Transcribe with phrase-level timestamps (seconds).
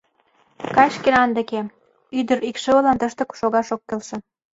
[0.75, 1.59] Кай шкенан деке:
[2.19, 4.17] ӱдыр икшывылан тыште шогаш ок келше.